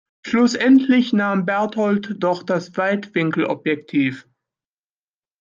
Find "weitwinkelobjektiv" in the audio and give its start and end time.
2.75-4.27